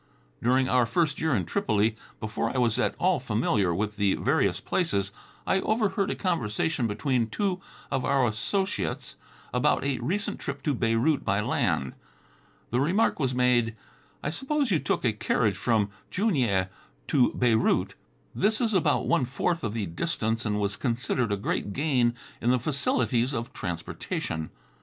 [0.41, 4.59] During our first year in Tripoli, before I was at all familiar with the various
[4.59, 5.11] places,
[5.45, 9.15] I overheard a conversation between two of our associates
[9.53, 11.93] about a recent trip to Beirut by land.
[12.71, 13.75] The remark was made,
[14.23, 16.69] "I suppose you took a carriage from Junieh
[17.09, 17.93] to Beirut."
[18.33, 22.49] This is about one fourth of the distance and was considered a great gain in
[22.49, 24.49] the facilities of transportation.